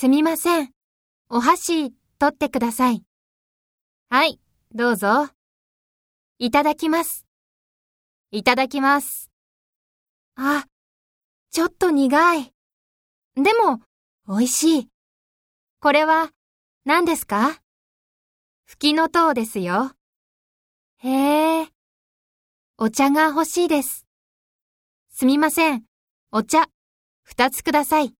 [0.00, 0.70] すみません。
[1.28, 1.90] お箸、
[2.20, 3.02] 取ってください。
[4.08, 4.38] はい、
[4.72, 5.28] どうぞ。
[6.38, 7.26] いただきます。
[8.30, 9.32] いただきます。
[10.36, 10.66] あ、
[11.50, 12.54] ちょっと苦い。
[13.34, 13.80] でも、
[14.28, 14.88] 美味しい。
[15.80, 16.30] これは、
[16.84, 17.60] 何ですか？
[18.66, 19.96] 吹きの塔ですよ。
[20.98, 21.68] へえ。
[22.76, 24.06] お茶が欲しいです。
[25.10, 25.82] すみません。
[26.30, 26.68] お茶、
[27.24, 28.14] 二つください。